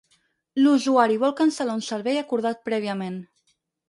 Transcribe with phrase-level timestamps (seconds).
[0.59, 3.21] L'usuari vol cancel·lar un servei acordat prèviament.